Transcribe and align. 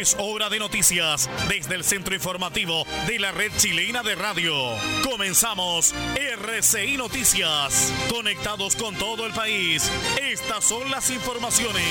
Es 0.00 0.16
hora 0.18 0.48
de 0.48 0.58
noticias 0.58 1.28
desde 1.50 1.74
el 1.74 1.84
centro 1.84 2.14
informativo 2.14 2.86
de 3.06 3.18
la 3.18 3.32
red 3.32 3.52
chilena 3.58 4.02
de 4.02 4.14
radio. 4.14 4.54
Comenzamos 5.04 5.94
RCI 6.16 6.96
Noticias. 6.96 7.92
Conectados 8.08 8.76
con 8.76 8.94
todo 8.94 9.26
el 9.26 9.34
país. 9.34 9.90
Estas 10.18 10.64
son 10.64 10.90
las 10.90 11.10
informaciones. 11.10 11.84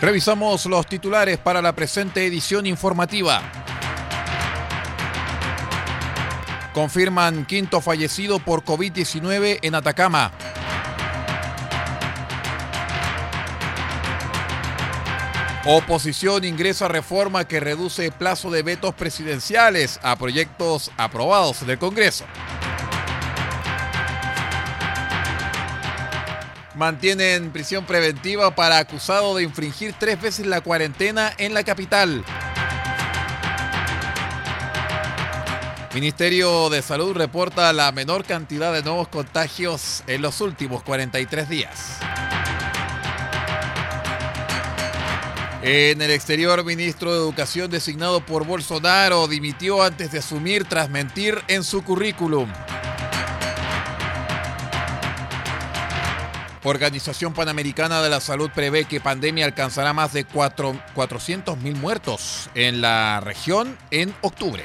Revisamos 0.00 0.64
los 0.64 0.86
titulares 0.86 1.36
para 1.36 1.60
la 1.60 1.74
presente 1.74 2.24
edición 2.24 2.64
informativa. 2.64 3.42
Confirman 6.72 7.44
quinto 7.44 7.82
fallecido 7.82 8.38
por 8.38 8.64
COVID-19 8.64 9.58
en 9.60 9.74
Atacama. 9.74 10.32
Oposición 15.66 16.44
ingresa 16.44 16.88
reforma 16.88 17.48
que 17.48 17.58
reduce 17.58 18.12
plazo 18.12 18.50
de 18.50 18.62
vetos 18.62 18.94
presidenciales 18.94 19.98
a 20.02 20.14
proyectos 20.16 20.90
aprobados 20.98 21.66
del 21.66 21.78
Congreso. 21.78 22.26
Mantienen 26.74 27.50
prisión 27.50 27.86
preventiva 27.86 28.54
para 28.54 28.76
acusado 28.76 29.34
de 29.36 29.44
infringir 29.44 29.94
tres 29.98 30.20
veces 30.20 30.46
la 30.46 30.60
cuarentena 30.60 31.32
en 31.38 31.54
la 31.54 31.64
capital. 31.64 32.22
Ministerio 35.94 36.68
de 36.68 36.82
Salud 36.82 37.16
reporta 37.16 37.72
la 37.72 37.90
menor 37.90 38.24
cantidad 38.24 38.70
de 38.70 38.82
nuevos 38.82 39.08
contagios 39.08 40.04
en 40.08 40.20
los 40.20 40.42
últimos 40.42 40.82
43 40.82 41.48
días. 41.48 42.00
En 45.66 46.02
el 46.02 46.10
exterior, 46.10 46.62
ministro 46.62 47.10
de 47.10 47.16
Educación 47.16 47.70
designado 47.70 48.20
por 48.20 48.44
Bolsonaro 48.44 49.26
dimitió 49.28 49.82
antes 49.82 50.12
de 50.12 50.18
asumir 50.18 50.66
tras 50.66 50.90
mentir 50.90 51.40
en 51.48 51.64
su 51.64 51.82
currículum. 51.82 52.52
Organización 56.64 57.32
Panamericana 57.32 58.02
de 58.02 58.10
la 58.10 58.20
Salud 58.20 58.50
prevé 58.54 58.84
que 58.84 59.00
pandemia 59.00 59.46
alcanzará 59.46 59.94
más 59.94 60.12
de 60.12 60.28
400.000 60.28 61.76
muertos 61.76 62.50
en 62.54 62.82
la 62.82 63.20
región 63.20 63.78
en 63.90 64.14
octubre. 64.20 64.64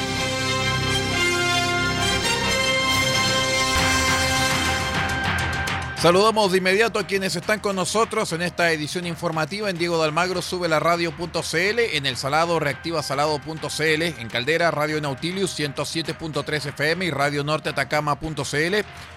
Saludamos 6.01 6.51
de 6.51 6.57
inmediato 6.57 6.97
a 6.97 7.05
quienes 7.05 7.35
están 7.35 7.59
con 7.59 7.75
nosotros 7.75 8.33
en 8.33 8.41
esta 8.41 8.71
edición 8.71 9.05
informativa. 9.05 9.69
En 9.69 9.77
Diego 9.77 9.99
de 9.99 10.05
Almagro, 10.05 10.41
sube 10.41 10.67
la 10.67 10.79
radio.cl, 10.79 11.79
en 11.93 12.07
El 12.07 12.17
Salado, 12.17 12.59
reactiva 12.59 13.03
salado.cl, 13.03 14.01
en 14.01 14.27
Caldera, 14.27 14.71
Radio 14.71 14.99
Nautilius 14.99 15.59
107.3 15.59 16.69
FM 16.69 17.05
y 17.05 17.11
Radio 17.11 17.43
Norte 17.43 17.69
Atacama.cl, 17.69 18.75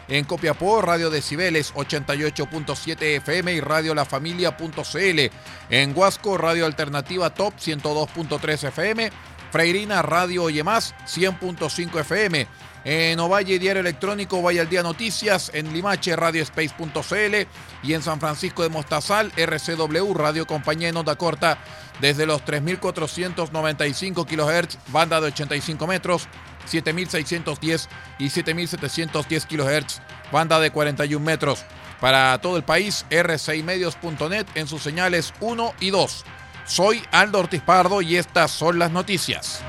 en 0.08 0.24
Copiapó, 0.26 0.82
Radio 0.82 1.08
Decibeles 1.08 1.72
88.7 1.72 3.00
FM 3.00 3.54
y 3.54 3.60
Radio 3.60 3.94
La 3.94 4.04
Familia.cl, 4.04 5.30
en 5.70 5.96
Huasco, 5.96 6.36
Radio 6.36 6.66
Alternativa 6.66 7.30
Top 7.30 7.54
102.3 7.54 8.68
FM, 8.68 9.10
Freirina, 9.50 10.02
Radio 10.02 10.42
Oye 10.42 10.62
Más 10.62 10.94
100.5 11.06 12.00
FM, 12.00 12.46
en 12.84 13.18
Ovalle 13.18 13.58
Diario 13.58 13.80
Electrónico, 13.80 14.42
Valle 14.42 14.60
al 14.60 14.68
Día 14.68 14.82
Noticias, 14.82 15.50
en 15.54 15.72
Limache 15.72 16.14
Radiospace.cl 16.14 17.46
y 17.82 17.94
en 17.94 18.02
San 18.02 18.20
Francisco 18.20 18.62
de 18.62 18.68
Mostazal 18.68 19.32
RCW 19.36 20.12
Radio 20.14 20.46
Compañía 20.46 20.88
en 20.88 20.96
Onda 20.96 21.16
Corta 21.16 21.58
desde 22.00 22.26
los 22.26 22.44
3.495 22.44 24.26
kHz, 24.26 24.78
banda 24.92 25.20
de 25.20 25.28
85 25.28 25.86
metros, 25.86 26.28
7.610 26.70 27.88
y 28.18 28.26
7.710 28.26 29.46
kHz, 29.46 30.00
banda 30.32 30.60
de 30.60 30.70
41 30.70 31.24
metros. 31.24 31.64
Para 32.00 32.38
todo 32.38 32.56
el 32.56 32.64
país, 32.64 33.06
r6medios.net 33.10 34.46
en 34.56 34.66
sus 34.66 34.82
señales 34.82 35.32
1 35.40 35.74
y 35.80 35.90
2. 35.90 36.24
Soy 36.66 37.02
Aldo 37.12 37.40
Ortiz 37.40 37.62
Pardo 37.62 38.02
y 38.02 38.16
estas 38.16 38.50
son 38.50 38.78
las 38.78 38.90
noticias. 38.90 39.62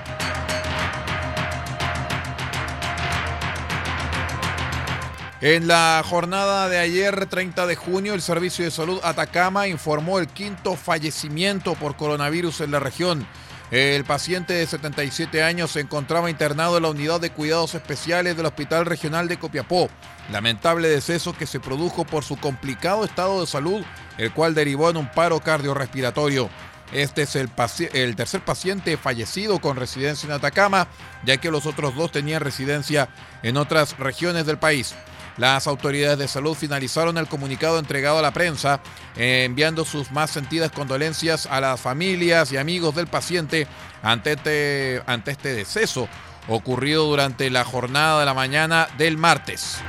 En 5.42 5.68
la 5.68 6.02
jornada 6.08 6.70
de 6.70 6.80
ayer, 6.80 7.26
30 7.26 7.68
de 7.68 7.76
junio, 7.76 8.14
el 8.14 8.22
Servicio 8.22 8.64
de 8.64 8.72
Salud 8.72 9.02
Atacama 9.04 9.68
informó 9.68 10.20
el 10.20 10.28
quinto 10.28 10.78
fallecimiento 10.78 11.76
por 11.76 11.98
coronavirus 11.98 12.62
en 12.62 12.72
la 12.72 12.80
región. 12.80 13.28
El 13.70 14.06
paciente 14.06 14.54
de 14.54 14.66
77 14.66 15.44
años 15.44 15.72
se 15.72 15.82
encontraba 15.82 16.30
internado 16.30 16.78
en 16.78 16.84
la 16.84 16.90
unidad 16.90 17.20
de 17.20 17.32
cuidados 17.32 17.76
especiales 17.76 18.38
del 18.38 18.46
Hospital 18.46 18.86
Regional 18.86 19.28
de 19.28 19.38
Copiapó. 19.38 19.90
Lamentable 20.32 20.88
deceso 20.88 21.34
que 21.34 21.48
se 21.48 21.60
produjo 21.60 22.06
por 22.06 22.24
su 22.24 22.38
complicado 22.38 23.04
estado 23.04 23.42
de 23.42 23.48
salud, 23.48 23.84
el 24.18 24.32
cual 24.32 24.56
derivó 24.56 24.90
en 24.90 24.98
un 24.98 25.12
paro 25.12 25.42
cardiorrespiratorio. 25.42 26.50
Este 26.94 27.24
es 27.24 27.36
el, 27.36 27.50
el, 27.94 28.16
tercer 28.16 28.40
paciente 28.46 28.96
fallecido 28.96 29.60
con 29.60 29.76
residencia 29.76 30.28
en 30.28 30.34
Atacama, 30.34 30.88
ya 31.26 31.36
que 31.38 31.52
los 31.52 31.66
otros 31.66 31.94
dos 31.96 32.12
tenían 32.12 32.42
residencia 32.42 33.10
en 33.44 33.58
otras 33.58 33.98
regiones 33.98 34.46
del 34.46 34.60
país. 34.60 34.96
Las 35.38 35.68
autoridades 35.68 36.18
de 36.18 36.28
salud 36.30 36.56
finalizaron 36.56 37.18
el 37.18 37.28
comunicado 37.28 37.78
entregado 37.78 38.20
a 38.20 38.22
la 38.22 38.32
prensa, 38.32 38.80
eh, 39.18 39.44
enviando 39.46 39.84
sus 39.84 40.12
más 40.12 40.32
sentidas 40.32 40.72
condolencias 40.72 41.46
a 41.46 41.60
las 41.60 41.82
familias 41.82 42.54
y 42.54 42.58
amigos 42.58 42.96
del 42.96 43.08
paciente 43.08 43.68
ante 44.02 44.34
este, 44.34 45.04
ante 45.06 45.32
este 45.32 45.54
deceso 45.54 46.08
ocurrido 46.48 47.06
durante 47.06 47.50
la 47.50 47.66
jornada 47.66 48.20
de 48.22 48.26
la 48.26 48.34
mañana 48.34 48.88
del 48.98 49.18
martes. 49.18 49.80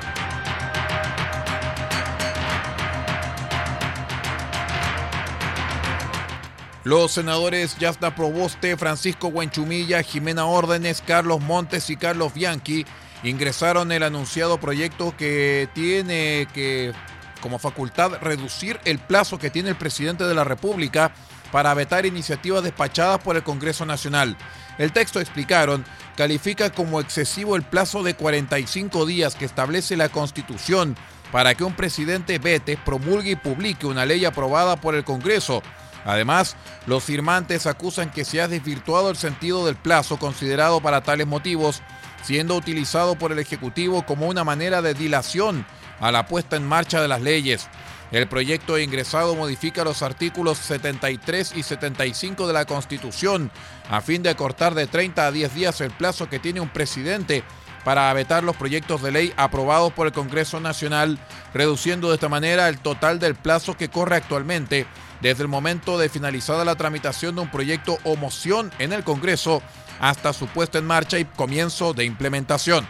Los 6.83 7.13
senadores 7.13 7.77
Yasna 7.79 8.15
Proboste, 8.15 8.77
Francisco 8.77 9.27
Huenchumilla, 9.27 10.03
Jimena 10.03 10.45
Órdenes, 10.45 11.03
Carlos 11.05 11.41
Montes 11.41 11.91
y 11.91 11.97
Carlos 11.97 12.33
Bianchi 12.33 12.87
ingresaron 13.23 13.93
el 13.93 14.03
anunciado 14.03 14.59
proyecto 14.59 15.15
que 15.17 15.69
tiene 15.75 16.49
que 16.53 16.93
como 17.41 17.59
facultad 17.59 18.13
reducir 18.21 18.81
el 18.85 18.99
plazo 18.99 19.39
que 19.39 19.51
tiene 19.51 19.71
el 19.71 19.77
presidente 19.77 20.25
de 20.25 20.35
la 20.35 20.45
República 20.45 21.13
para 21.53 21.75
vetar 21.75 22.07
iniciativas 22.07 22.63
despachadas 22.63 23.21
por 23.21 23.37
el 23.37 23.43
Congreso 23.43 23.87
Nacional. 23.87 24.37
El 24.79 24.93
texto, 24.93 25.21
explicaron, 25.21 25.85
califica 26.17 26.71
como 26.71 27.01
excesivo 27.01 27.57
el 27.57 27.63
plazo 27.63 28.03
de 28.03 28.15
45 28.15 29.07
días 29.07 29.37
que 29.37 29.45
establece 29.45 29.97
la 29.97 30.09
Constitución 30.09 30.97
para 31.33 31.55
que 31.55 31.65
un 31.65 31.75
presidente 31.75 32.39
vete, 32.39 32.77
promulgue 32.77 33.33
y 33.33 33.37
publique 33.37 33.87
una 33.87 34.07
ley 34.07 34.25
aprobada 34.25 34.77
por 34.77 34.95
el 34.95 35.05
Congreso. 35.05 35.63
Además, 36.05 36.57
los 36.87 37.03
firmantes 37.03 37.67
acusan 37.67 38.11
que 38.11 38.25
se 38.25 38.41
ha 38.41 38.49
desvirtuado 38.49 39.11
el 39.11 39.17
sentido 39.17 39.67
del 39.67 39.77
plazo 39.77 40.19
considerado 40.19 40.81
para 40.81 41.03
tales 41.03 41.27
motivos 41.27 41.83
siendo 42.27 42.57
utilizado 42.57 43.15
por 43.15 43.31
el 43.31 43.39
Ejecutivo 43.39 44.05
como 44.05 44.27
una 44.27 44.43
manera 44.43 44.83
de 44.83 44.95
dilación 44.95 45.65
a 46.01 46.11
la 46.11 46.27
puesta 46.27 46.57
en 46.57 46.67
marcha 46.67 47.01
de 47.01 47.07
las 47.07 47.23
leyes. 47.23 47.69
El 48.11 48.27
proyecto 48.27 48.81
ingresado 48.81 49.37
modifica 49.37 49.85
los 49.85 50.03
artículos 50.03 50.59
73 50.59 51.53
y 51.55 51.63
75 51.63 52.49
de 52.49 52.53
la 52.53 52.65
Constitución 52.65 53.53
a 53.89 54.01
fin 54.01 54.25
de 54.25 54.31
acortar 54.31 54.75
de 54.75 54.89
30 54.89 55.25
a 55.25 55.31
10 55.31 55.55
días 55.55 55.81
el 55.81 55.93
plazo 55.93 56.29
que 56.29 56.41
tiene 56.41 56.61
un 56.61 56.69
presidente 56.69 57.45
para 57.85 58.13
vetar 58.13 58.43
los 58.43 58.57
proyectos 58.57 59.03
de 59.03 59.13
ley 59.13 59.33
aprobados 59.37 59.93
por 59.93 60.09
el 60.09 60.13
Congreso 60.13 60.59
Nacional, 60.59 61.21
reduciendo 61.55 62.09
de 62.09 62.15
esta 62.15 62.29
manera 62.29 62.69
el 62.69 62.79
total 62.81 63.21
del 63.21 63.37
plazo 63.37 63.77
que 63.77 63.89
corre 63.89 64.17
actualmente 64.17 64.89
desde 65.21 65.45
el 65.45 65.49
momento 65.49 65.97
de 65.97 66.09
finalizada 66.09 66.65
la 66.65 66.75
tramitación 66.75 67.37
de 67.37 67.43
un 67.43 67.51
proyecto 67.53 67.99
o 68.03 68.17
moción 68.17 68.73
en 68.81 68.93
el 68.93 69.05
Congreso 69.05 69.63
hasta 70.01 70.33
su 70.33 70.47
puesta 70.47 70.79
en 70.79 70.87
marcha 70.87 71.19
y 71.19 71.25
comienzo 71.25 71.93
de 71.93 72.05
implementación. 72.05 72.87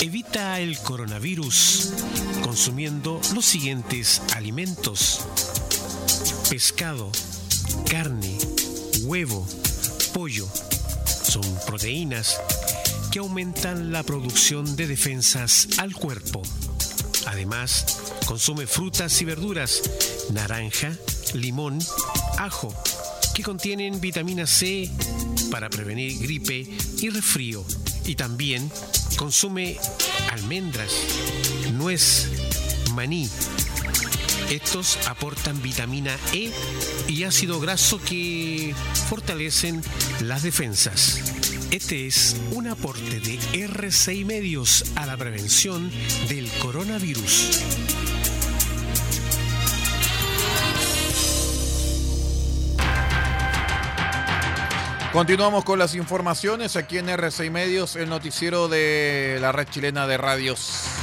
Evita 0.00 0.60
el 0.60 0.78
coronavirus 0.78 1.92
consumiendo 2.42 3.20
los 3.34 3.44
siguientes 3.44 4.22
alimentos. 4.34 5.20
Pescado, 6.48 7.12
carne, 7.88 8.38
huevo, 9.02 9.46
pollo. 10.14 10.48
Son 11.22 11.44
proteínas 11.66 12.40
que 13.12 13.18
aumentan 13.18 13.92
la 13.92 14.02
producción 14.02 14.74
de 14.76 14.86
defensas 14.86 15.68
al 15.78 15.94
cuerpo. 15.94 16.42
Además, 17.26 18.00
consume 18.26 18.66
frutas 18.66 19.20
y 19.20 19.24
verduras, 19.24 19.82
naranja, 20.32 20.92
limón, 21.34 21.78
ajo, 22.38 22.74
que 23.34 23.42
contienen 23.42 24.00
vitamina 24.00 24.46
C 24.46 24.90
para 25.50 25.70
prevenir 25.70 26.18
gripe 26.18 26.68
y 26.98 27.10
resfrío. 27.10 27.64
Y 28.04 28.14
también 28.14 28.70
consume 29.16 29.78
almendras, 30.30 30.92
nuez, 31.72 32.28
maní. 32.94 33.28
Estos 34.50 34.98
aportan 35.06 35.62
vitamina 35.62 36.16
E 36.32 36.52
y 37.06 37.22
ácido 37.22 37.60
graso 37.60 38.00
que 38.02 38.74
fortalecen 39.08 39.82
las 40.20 40.42
defensas. 40.42 41.39
Este 41.70 42.08
es 42.08 42.36
un 42.50 42.66
aporte 42.66 43.20
de 43.20 43.38
R6 43.52 44.26
Medios 44.26 44.92
a 44.96 45.06
la 45.06 45.16
prevención 45.16 45.88
del 46.28 46.50
coronavirus. 46.60 47.62
Continuamos 55.12 55.64
con 55.64 55.78
las 55.78 55.94
informaciones 55.94 56.74
aquí 56.74 56.98
en 56.98 57.06
R6 57.06 57.52
Medios, 57.52 57.94
el 57.94 58.08
noticiero 58.08 58.66
de 58.66 59.38
la 59.40 59.52
red 59.52 59.68
chilena 59.68 60.08
de 60.08 60.16
radios. 60.16 60.99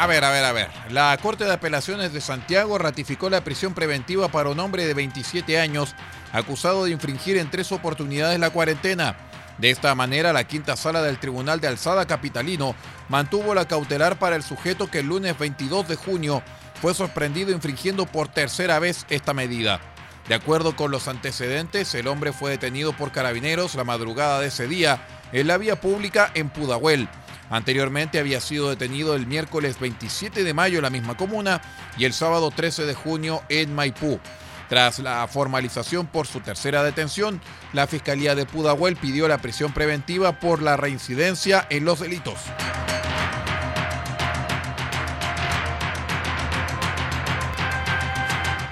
A 0.00 0.06
ver, 0.06 0.24
a 0.24 0.30
ver, 0.30 0.46
a 0.46 0.52
ver. 0.52 0.70
La 0.88 1.14
Corte 1.20 1.44
de 1.44 1.52
Apelaciones 1.52 2.14
de 2.14 2.22
Santiago 2.22 2.78
ratificó 2.78 3.28
la 3.28 3.44
prisión 3.44 3.74
preventiva 3.74 4.28
para 4.28 4.48
un 4.48 4.58
hombre 4.58 4.86
de 4.86 4.94
27 4.94 5.60
años 5.60 5.94
acusado 6.32 6.86
de 6.86 6.90
infringir 6.90 7.36
en 7.36 7.50
tres 7.50 7.70
oportunidades 7.70 8.40
la 8.40 8.48
cuarentena. 8.48 9.18
De 9.58 9.68
esta 9.68 9.94
manera, 9.94 10.32
la 10.32 10.44
quinta 10.44 10.74
sala 10.74 11.02
del 11.02 11.18
Tribunal 11.18 11.60
de 11.60 11.68
Alzada 11.68 12.06
Capitalino 12.06 12.74
mantuvo 13.10 13.54
la 13.54 13.68
cautelar 13.68 14.18
para 14.18 14.36
el 14.36 14.42
sujeto 14.42 14.90
que 14.90 15.00
el 15.00 15.06
lunes 15.08 15.38
22 15.38 15.88
de 15.88 15.96
junio 15.96 16.42
fue 16.80 16.94
sorprendido 16.94 17.50
infringiendo 17.50 18.06
por 18.06 18.28
tercera 18.28 18.78
vez 18.78 19.04
esta 19.10 19.34
medida. 19.34 19.80
De 20.28 20.34
acuerdo 20.34 20.76
con 20.76 20.90
los 20.90 21.08
antecedentes, 21.08 21.94
el 21.94 22.08
hombre 22.08 22.32
fue 22.32 22.52
detenido 22.52 22.94
por 22.94 23.12
carabineros 23.12 23.74
la 23.74 23.84
madrugada 23.84 24.40
de 24.40 24.46
ese 24.46 24.66
día 24.66 25.06
en 25.32 25.46
la 25.46 25.58
vía 25.58 25.78
pública 25.78 26.30
en 26.32 26.48
Pudahuel. 26.48 27.06
Anteriormente 27.50 28.20
había 28.20 28.40
sido 28.40 28.70
detenido 28.70 29.16
el 29.16 29.26
miércoles 29.26 29.78
27 29.80 30.44
de 30.44 30.54
mayo 30.54 30.78
en 30.78 30.84
la 30.84 30.90
misma 30.90 31.16
comuna 31.16 31.60
y 31.98 32.04
el 32.04 32.12
sábado 32.12 32.52
13 32.52 32.86
de 32.86 32.94
junio 32.94 33.42
en 33.48 33.74
Maipú. 33.74 34.20
Tras 34.68 35.00
la 35.00 35.26
formalización 35.26 36.06
por 36.06 36.28
su 36.28 36.38
tercera 36.40 36.84
detención, 36.84 37.40
la 37.72 37.88
Fiscalía 37.88 38.36
de 38.36 38.46
Pudahuel 38.46 38.94
pidió 38.94 39.26
la 39.26 39.38
prisión 39.38 39.72
preventiva 39.72 40.38
por 40.38 40.62
la 40.62 40.76
reincidencia 40.76 41.66
en 41.70 41.84
los 41.84 41.98
delitos. 41.98 42.38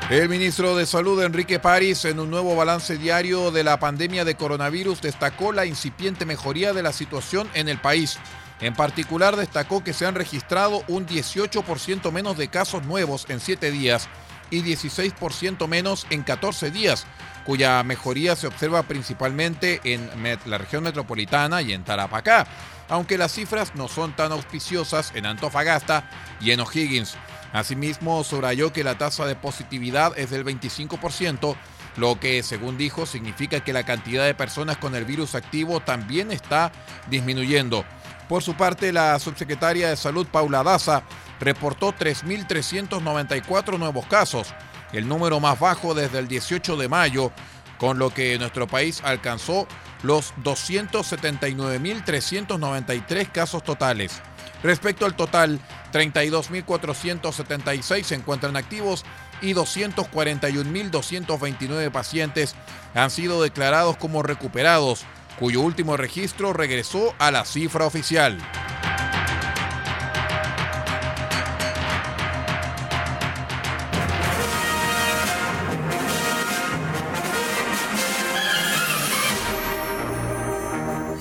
El 0.09 0.29
ministro 0.29 0.75
de 0.75 0.87
Salud, 0.87 1.23
Enrique 1.23 1.59
París, 1.59 2.05
en 2.07 2.19
un 2.19 2.31
nuevo 2.31 2.57
balance 2.57 2.97
diario 2.97 3.51
de 3.51 3.63
la 3.63 3.79
pandemia 3.79 4.25
de 4.25 4.37
coronavirus, 4.37 5.03
destacó 5.03 5.53
la 5.53 5.67
incipiente 5.67 6.25
mejoría 6.25 6.73
de 6.73 6.83
la 6.83 6.93
situación 6.93 7.51
en 7.53 7.69
el 7.69 7.79
país. 7.79 8.19
En 8.61 8.75
particular, 8.75 9.37
destacó 9.37 9.85
que 9.85 9.93
se 9.93 10.07
han 10.07 10.15
registrado 10.15 10.83
un 10.89 11.07
18% 11.07 12.11
menos 12.11 12.37
de 12.37 12.49
casos 12.49 12.85
nuevos 12.85 13.27
en 13.29 13.41
7 13.41 13.71
días 13.71 14.09
y 14.51 14.63
16% 14.63 15.69
menos 15.69 16.07
en 16.11 16.23
14 16.23 16.71
días, 16.71 17.07
cuya 17.45 17.83
mejoría 17.83 18.35
se 18.35 18.47
observa 18.47 18.83
principalmente 18.83 19.81
en 19.85 20.11
la 20.47 20.59
región 20.59 20.83
metropolitana 20.83 21.63
y 21.63 21.73
en 21.73 21.85
Tarapacá, 21.85 22.47
aunque 22.89 23.19
las 23.19 23.33
cifras 23.33 23.75
no 23.75 23.89
son 23.89 24.17
tan 24.17 24.33
auspiciosas 24.33 25.13
en 25.15 25.27
Antofagasta 25.27 26.09
y 26.41 26.51
en 26.51 26.61
O'Higgins. 26.61 27.17
Asimismo, 27.53 28.25
subrayó 28.25 28.73
que 28.73 28.85
la 28.85 28.99
tasa 28.99 29.25
de 29.25 29.37
positividad 29.37 30.19
es 30.19 30.31
del 30.31 30.45
25%, 30.45 31.57
lo 31.97 32.21
que, 32.21 32.43
según 32.43 32.77
dijo, 32.79 33.07
significa 33.07 33.61
que 33.61 33.73
la 33.73 33.85
cantidad 33.85 34.25
de 34.25 34.35
personas 34.35 34.77
con 34.77 34.95
el 34.95 35.05
virus 35.05 35.35
activo 35.35 35.81
también 35.81 36.31
está 36.31 36.71
disminuyendo. 37.09 37.85
Por 38.29 38.43
su 38.43 38.55
parte, 38.55 38.93
la 38.93 39.19
subsecretaria 39.19 39.89
de 39.89 39.97
Salud, 39.97 40.27
Paula 40.27 40.63
Daza, 40.63 41.03
reportó 41.41 41.93
3.394 41.93 43.79
nuevos 43.79 44.05
casos, 44.07 44.55
el 44.93 45.09
número 45.09 45.41
más 45.41 45.59
bajo 45.59 45.95
desde 45.95 46.19
el 46.19 46.29
18 46.29 46.77
de 46.77 46.89
mayo, 46.89 47.33
con 47.79 47.99
lo 47.99 48.11
que 48.11 48.39
nuestro 48.39 48.67
país 48.67 49.01
alcanzó 49.03 49.67
los 50.03 50.35
279.393 50.45 53.33
casos 53.33 53.65
totales. 53.65 54.21
Respecto 54.63 55.07
al 55.07 55.15
total, 55.15 55.59
32.476 55.93 58.03
se 58.03 58.17
encuentran 58.17 58.57
activos 58.57 59.07
y 59.41 59.55
241.229 59.55 61.91
pacientes 61.91 62.55
han 62.95 63.11
sido 63.11 63.43
declarados 63.43 63.97
como 63.97 64.23
recuperados, 64.23 65.07
cuyo 65.39 65.61
último 65.61 65.97
registro 65.97 66.53
regresó 66.53 67.15
a 67.19 67.31
la 67.31 67.45
cifra 67.45 67.87
oficial. 67.87 68.39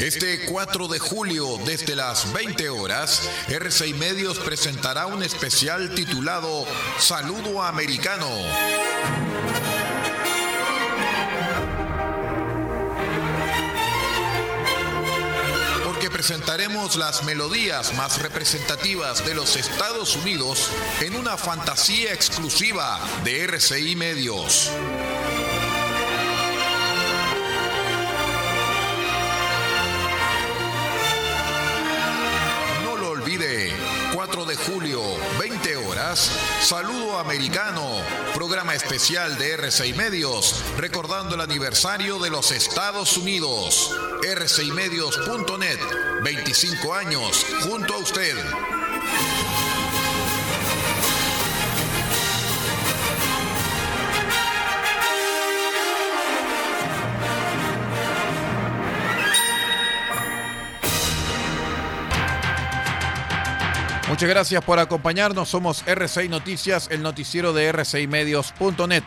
Este 0.07 0.45
4 0.45 0.87
de 0.87 0.99
julio, 0.99 1.57
desde 1.65 1.93
las 1.93 2.31
20 2.31 2.69
horas, 2.69 3.29
R6 3.49 3.93
Medios 3.95 4.39
presentará 4.39 5.05
un 5.05 5.21
especial 5.21 5.93
titulado 5.95 6.65
Saludo 6.97 7.61
Americano. 7.61 8.25
Presentaremos 16.27 16.97
las 16.97 17.23
melodías 17.23 17.93
más 17.93 18.21
representativas 18.21 19.25
de 19.25 19.33
los 19.33 19.55
Estados 19.55 20.17
Unidos 20.17 20.69
en 20.99 21.15
una 21.15 21.37
fantasía 21.37 22.11
exclusiva 22.11 22.99
de 23.23 23.45
RCI 23.45 23.95
Medios. 23.95 24.69
de 34.45 34.55
julio, 34.55 35.01
20 35.39 35.77
horas, 35.77 36.31
Saludo 36.61 37.17
Americano, 37.17 38.01
programa 38.33 38.75
especial 38.75 39.37
de 39.37 39.57
R6 39.57 39.95
Medios, 39.95 40.63
recordando 40.77 41.35
el 41.35 41.41
aniversario 41.41 42.19
de 42.19 42.29
los 42.29 42.51
Estados 42.51 43.17
Unidos. 43.17 43.95
R6medios.net, 44.27 45.79
25 46.21 46.93
años, 46.93 47.45
junto 47.61 47.93
a 47.93 47.97
usted. 47.99 48.35
Muchas 64.09 64.27
gracias 64.27 64.61
por 64.65 64.79
acompañarnos. 64.79 65.47
Somos 65.47 65.85
R6 65.85 66.27
Noticias, 66.27 66.89
el 66.91 67.01
noticiero 67.01 67.53
de 67.53 67.73
r6medios.net. 67.73 69.03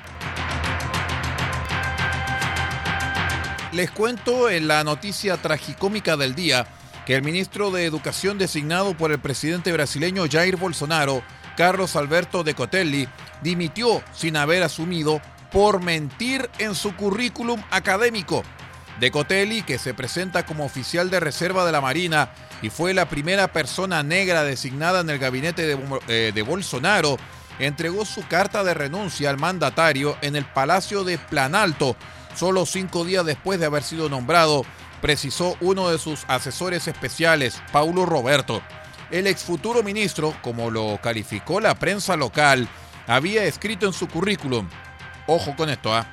Les 3.72 3.88
cuento 3.88 4.50
en 4.50 4.66
la 4.66 4.82
noticia 4.82 5.36
tragicómica 5.36 6.16
del 6.16 6.34
día 6.34 6.66
que 7.06 7.14
el 7.14 7.22
ministro 7.22 7.70
de 7.70 7.84
Educación 7.84 8.36
designado 8.36 8.96
por 8.96 9.12
el 9.12 9.20
presidente 9.20 9.70
brasileño 9.70 10.24
Jair 10.28 10.56
Bolsonaro, 10.56 11.22
Carlos 11.56 11.94
Alberto 11.94 12.42
de 12.42 12.54
Cotelli, 12.54 13.08
dimitió 13.42 14.02
sin 14.12 14.36
haber 14.36 14.64
asumido 14.64 15.22
por 15.52 15.80
mentir 15.82 16.50
en 16.58 16.74
su 16.74 16.96
currículum 16.96 17.62
académico. 17.70 18.42
De 18.98 19.12
Cotelli, 19.12 19.62
que 19.62 19.78
se 19.78 19.94
presenta 19.94 20.44
como 20.44 20.64
oficial 20.64 21.08
de 21.08 21.20
reserva 21.20 21.64
de 21.64 21.72
la 21.72 21.80
Marina 21.80 22.30
y 22.62 22.70
fue 22.70 22.92
la 22.92 23.08
primera 23.08 23.52
persona 23.52 24.02
negra 24.02 24.42
designada 24.42 25.00
en 25.00 25.10
el 25.10 25.20
gabinete 25.20 25.66
de, 25.66 25.78
eh, 26.08 26.32
de 26.34 26.42
Bolsonaro, 26.42 27.18
entregó 27.60 28.04
su 28.04 28.26
carta 28.26 28.64
de 28.64 28.74
renuncia 28.74 29.30
al 29.30 29.38
mandatario 29.38 30.18
en 30.22 30.34
el 30.34 30.44
Palacio 30.44 31.04
de 31.04 31.18
Planalto, 31.18 31.96
solo 32.34 32.66
cinco 32.66 33.04
días 33.04 33.24
después 33.24 33.60
de 33.60 33.66
haber 33.66 33.82
sido 33.82 34.08
nombrado, 34.08 34.64
precisó 35.00 35.56
uno 35.60 35.90
de 35.90 35.98
sus 35.98 36.24
asesores 36.28 36.88
especiales, 36.88 37.62
Paulo 37.72 38.06
Roberto. 38.06 38.62
El 39.10 39.26
ex 39.26 39.42
futuro 39.42 39.82
ministro, 39.82 40.34
como 40.42 40.70
lo 40.70 40.98
calificó 41.02 41.60
la 41.60 41.74
prensa 41.74 42.16
local, 42.16 42.68
había 43.06 43.44
escrito 43.44 43.86
en 43.86 43.92
su 43.92 44.06
currículum, 44.08 44.68
ojo 45.26 45.56
con 45.56 45.68
esto, 45.68 45.94
¿ah? 45.94 46.06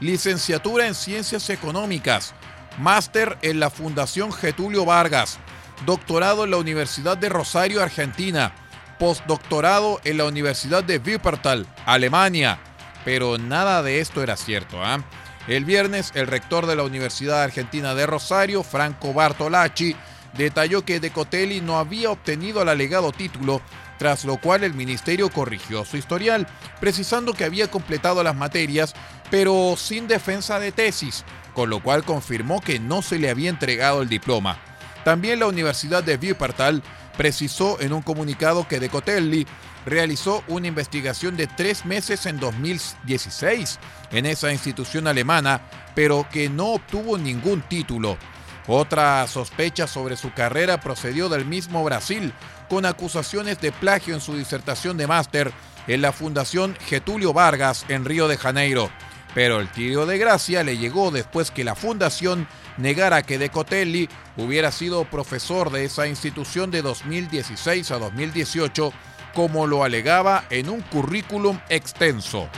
licenciatura 0.00 0.86
en 0.86 0.94
ciencias 0.94 1.50
económicas, 1.50 2.34
máster 2.78 3.36
en 3.42 3.60
la 3.60 3.70
Fundación 3.70 4.32
Getulio 4.32 4.84
Vargas, 4.84 5.38
doctorado 5.86 6.44
en 6.44 6.50
la 6.50 6.56
Universidad 6.58 7.18
de 7.18 7.28
Rosario, 7.28 7.82
Argentina, 7.82 8.52
postdoctorado 8.98 10.00
en 10.04 10.18
la 10.18 10.26
Universidad 10.26 10.84
de 10.84 10.98
Wuppertal, 10.98 11.66
Alemania. 11.86 12.60
Pero 13.04 13.38
nada 13.38 13.82
de 13.82 14.00
esto 14.00 14.22
era 14.22 14.36
cierto. 14.36 14.84
¿ah? 14.84 15.02
El 15.48 15.64
viernes, 15.64 16.12
el 16.14 16.26
rector 16.26 16.66
de 16.66 16.76
la 16.76 16.82
Universidad 16.82 17.42
Argentina 17.42 17.94
de 17.94 18.06
Rosario, 18.06 18.62
Franco 18.62 19.14
Bartolacci, 19.14 19.96
detalló 20.36 20.84
que 20.84 21.00
De 21.00 21.10
Cotelli 21.10 21.60
no 21.60 21.78
había 21.78 22.10
obtenido 22.10 22.62
el 22.62 22.68
alegado 22.68 23.10
título, 23.10 23.60
tras 23.98 24.24
lo 24.24 24.36
cual 24.36 24.64
el 24.64 24.74
ministerio 24.74 25.30
corrigió 25.30 25.84
su 25.84 25.96
historial, 25.96 26.46
precisando 26.78 27.32
que 27.32 27.44
había 27.44 27.70
completado 27.70 28.22
las 28.22 28.36
materias, 28.36 28.94
pero 29.30 29.74
sin 29.76 30.08
defensa 30.08 30.60
de 30.60 30.72
tesis, 30.72 31.24
con 31.54 31.70
lo 31.70 31.82
cual 31.82 32.04
confirmó 32.04 32.60
que 32.60 32.78
no 32.78 33.02
se 33.02 33.18
le 33.18 33.30
había 33.30 33.50
entregado 33.50 34.02
el 34.02 34.08
diploma. 34.08 34.58
También 35.04 35.40
la 35.40 35.46
Universidad 35.46 36.04
de 36.04 36.16
Wuppertal 36.16 36.82
precisó 37.16 37.80
en 37.80 37.92
un 37.92 38.02
comunicado 38.02 38.68
que 38.68 38.80
De 38.80 38.88
Cotelli 38.88 39.46
realizó 39.86 40.42
una 40.48 40.66
investigación 40.66 41.36
de 41.36 41.46
tres 41.46 41.84
meses 41.84 42.26
en 42.26 42.38
2016 42.38 43.78
en 44.12 44.26
esa 44.26 44.52
institución 44.52 45.06
alemana, 45.06 45.60
pero 45.94 46.26
que 46.30 46.48
no 46.48 46.74
obtuvo 46.74 47.18
ningún 47.18 47.62
título. 47.62 48.16
Otra 48.66 49.26
sospecha 49.26 49.86
sobre 49.86 50.16
su 50.16 50.32
carrera 50.32 50.80
procedió 50.80 51.28
del 51.28 51.44
mismo 51.44 51.82
Brasil, 51.82 52.32
con 52.68 52.86
acusaciones 52.86 53.60
de 53.60 53.72
plagio 53.72 54.14
en 54.14 54.20
su 54.20 54.36
disertación 54.36 54.96
de 54.96 55.06
máster 55.06 55.52
en 55.88 56.02
la 56.02 56.12
Fundación 56.12 56.76
Getulio 56.86 57.32
Vargas 57.32 57.84
en 57.88 58.04
Río 58.04 58.28
de 58.28 58.36
Janeiro. 58.36 58.90
Pero 59.34 59.60
el 59.60 59.70
tiro 59.70 60.06
de 60.06 60.18
gracia 60.18 60.62
le 60.64 60.76
llegó 60.76 61.10
después 61.10 61.50
que 61.50 61.64
la 61.64 61.74
fundación 61.74 62.48
negara 62.76 63.22
que 63.22 63.38
De 63.38 63.48
Cotelli 63.48 64.08
hubiera 64.36 64.72
sido 64.72 65.04
profesor 65.04 65.70
de 65.70 65.84
esa 65.84 66.06
institución 66.08 66.70
de 66.70 66.82
2016 66.82 67.90
a 67.90 67.98
2018, 67.98 68.92
como 69.34 69.66
lo 69.66 69.84
alegaba 69.84 70.44
en 70.50 70.68
un 70.68 70.80
currículum 70.80 71.58
extenso. 71.68 72.48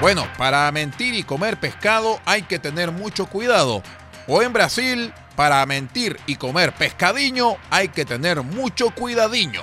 Bueno, 0.00 0.26
para 0.36 0.70
mentir 0.72 1.14
y 1.14 1.22
comer 1.22 1.58
pescado 1.58 2.20
hay 2.26 2.42
que 2.42 2.58
tener 2.58 2.92
mucho 2.92 3.26
cuidado. 3.26 3.82
O 4.28 4.42
en 4.42 4.52
Brasil, 4.52 5.12
para 5.36 5.64
mentir 5.66 6.18
y 6.26 6.36
comer 6.36 6.72
pescadiño 6.72 7.56
hay 7.70 7.88
que 7.88 8.04
tener 8.04 8.42
mucho 8.42 8.90
cuidadiño. 8.90 9.62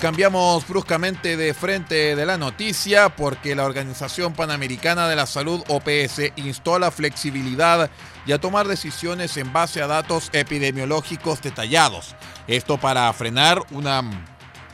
Cambiamos 0.00 0.66
bruscamente 0.66 1.36
de 1.36 1.52
frente 1.52 2.16
de 2.16 2.24
la 2.24 2.38
noticia 2.38 3.10
porque 3.10 3.54
la 3.54 3.66
Organización 3.66 4.32
Panamericana 4.32 5.06
de 5.06 5.14
la 5.14 5.26
Salud 5.26 5.62
OPS 5.68 6.32
instó 6.36 6.76
a 6.76 6.78
la 6.78 6.90
flexibilidad 6.90 7.90
y 8.24 8.32
a 8.32 8.40
tomar 8.40 8.66
decisiones 8.66 9.36
en 9.36 9.52
base 9.52 9.82
a 9.82 9.86
datos 9.86 10.30
epidemiológicos 10.32 11.42
detallados. 11.42 12.14
Esto 12.46 12.78
para 12.78 13.12
frenar 13.12 13.62
una 13.72 14.02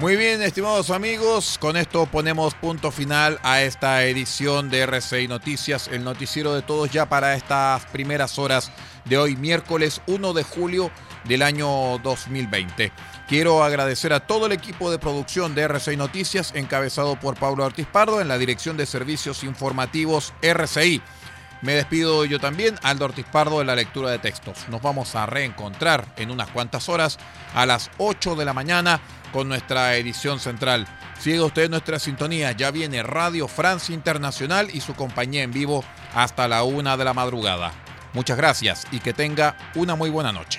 Muy 0.00 0.16
bien, 0.16 0.40
estimados 0.40 0.88
amigos, 0.88 1.58
con 1.58 1.76
esto 1.76 2.06
ponemos 2.06 2.54
punto 2.54 2.90
final 2.90 3.38
a 3.42 3.60
esta 3.60 4.02
edición 4.04 4.70
de 4.70 4.86
RCI 4.86 5.28
Noticias, 5.28 5.88
el 5.88 6.04
noticiero 6.04 6.54
de 6.54 6.62
todos 6.62 6.90
ya 6.90 7.10
para 7.10 7.34
estas 7.34 7.84
primeras 7.84 8.38
horas 8.38 8.72
de 9.04 9.18
hoy, 9.18 9.36
miércoles 9.36 10.00
1 10.06 10.32
de 10.32 10.42
julio 10.42 10.90
del 11.24 11.42
año 11.42 11.98
2020. 11.98 12.90
Quiero 13.30 13.62
agradecer 13.62 14.12
a 14.12 14.26
todo 14.26 14.46
el 14.46 14.50
equipo 14.50 14.90
de 14.90 14.98
producción 14.98 15.54
de 15.54 15.62
RCI 15.62 15.96
Noticias, 15.96 16.50
encabezado 16.56 17.14
por 17.14 17.38
Pablo 17.38 17.64
Ortiz 17.64 17.86
Pardo 17.86 18.20
en 18.20 18.26
la 18.26 18.38
Dirección 18.38 18.76
de 18.76 18.86
Servicios 18.86 19.44
Informativos 19.44 20.34
RCI. 20.42 21.00
Me 21.62 21.74
despido 21.74 22.24
yo 22.24 22.40
también, 22.40 22.74
Aldo 22.82 23.04
Ortiz 23.04 23.26
Pardo, 23.30 23.60
de 23.60 23.66
la 23.66 23.76
lectura 23.76 24.10
de 24.10 24.18
textos. 24.18 24.68
Nos 24.68 24.82
vamos 24.82 25.14
a 25.14 25.26
reencontrar 25.26 26.12
en 26.16 26.32
unas 26.32 26.48
cuantas 26.48 26.88
horas 26.88 27.20
a 27.54 27.66
las 27.66 27.92
8 27.98 28.34
de 28.34 28.44
la 28.44 28.52
mañana 28.52 29.00
con 29.32 29.48
nuestra 29.48 29.94
edición 29.94 30.40
central. 30.40 30.88
Siga 31.20 31.44
usted 31.44 31.70
nuestra 31.70 32.00
sintonía, 32.00 32.50
ya 32.50 32.72
viene 32.72 33.04
Radio 33.04 33.46
Francia 33.46 33.94
Internacional 33.94 34.70
y 34.72 34.80
su 34.80 34.96
compañía 34.96 35.44
en 35.44 35.52
vivo 35.52 35.84
hasta 36.16 36.48
la 36.48 36.64
una 36.64 36.96
de 36.96 37.04
la 37.04 37.14
madrugada. 37.14 37.70
Muchas 38.12 38.36
gracias 38.36 38.88
y 38.90 38.98
que 38.98 39.12
tenga 39.12 39.56
una 39.76 39.94
muy 39.94 40.10
buena 40.10 40.32
noche. 40.32 40.58